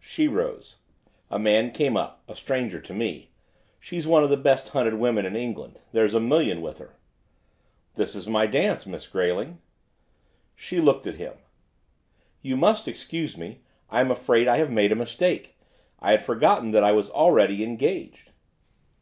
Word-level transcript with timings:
She 0.00 0.28
rose. 0.28 0.78
A 1.30 1.38
man 1.38 1.70
came 1.70 1.94
up, 1.94 2.22
a 2.26 2.34
stranger 2.34 2.80
to 2.80 2.94
me; 2.94 3.32
she's 3.78 4.06
one 4.06 4.24
of 4.24 4.30
the 4.30 4.36
best 4.38 4.68
hunted 4.70 4.94
women 4.94 5.26
in 5.26 5.36
England, 5.36 5.78
there's 5.92 6.14
a 6.14 6.20
million 6.20 6.62
with 6.62 6.78
her. 6.78 6.96
'This 7.94 8.14
is 8.14 8.26
my 8.26 8.46
dance, 8.46 8.86
Miss 8.86 9.06
Grayling.' 9.06 9.60
She 10.54 10.80
looked 10.80 11.06
at 11.06 11.16
him. 11.16 11.34
'You 12.40 12.56
must 12.56 12.88
excuse 12.88 13.36
me. 13.36 13.60
I 13.90 14.00
am 14.00 14.10
afraid 14.10 14.48
I 14.48 14.56
have 14.56 14.70
made 14.70 14.90
a 14.90 14.94
mistake. 14.96 15.54
I 16.00 16.12
had 16.12 16.24
forgotten 16.24 16.70
that 16.70 16.82
I 16.82 16.92
was 16.92 17.10
already 17.10 17.62
engaged. 17.62 18.30